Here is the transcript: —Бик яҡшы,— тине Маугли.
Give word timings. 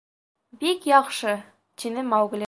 —Бик 0.63 0.87
яҡшы,— 0.91 1.33
тине 1.83 2.07
Маугли. 2.15 2.39